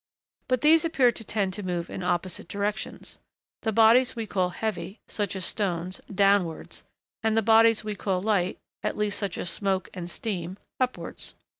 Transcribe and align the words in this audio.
But 0.47 0.61
these 0.61 0.83
appear 0.83 1.11
to 1.11 1.23
tend 1.23 1.53
to 1.53 1.61
move 1.61 1.87
in 1.87 2.01
opposite 2.01 2.47
directions: 2.47 3.19
the 3.61 3.71
bodies 3.71 4.15
we 4.15 4.25
call 4.25 4.49
heavy, 4.49 4.99
such 5.07 5.35
as 5.35 5.45
stones, 5.45 6.01
downwards, 6.11 6.83
and 7.21 7.37
the 7.37 7.43
bodies 7.43 7.83
we 7.83 7.93
call 7.95 8.19
light, 8.19 8.57
at 8.81 8.97
least 8.97 9.19
such 9.19 9.37
as 9.37 9.51
smoke 9.51 9.89
and 9.93 10.09
steam, 10.09 10.57
upwards. 10.79 11.35